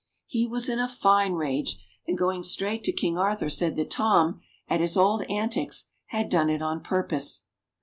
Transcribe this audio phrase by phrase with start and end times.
[0.25, 4.41] He was in a fine rage, and going straight to King Arthur said that Tom,
[4.67, 7.45] at his old antics, had done it on purpose.